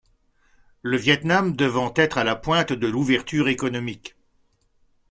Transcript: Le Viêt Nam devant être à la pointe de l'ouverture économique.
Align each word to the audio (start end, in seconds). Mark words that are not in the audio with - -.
Le 0.81 0.97
Viêt 0.97 1.21
Nam 1.25 1.55
devant 1.55 1.93
être 1.95 2.17
à 2.17 2.23
la 2.23 2.35
pointe 2.35 2.73
de 2.73 2.87
l'ouverture 2.87 3.49
économique. 3.49 4.17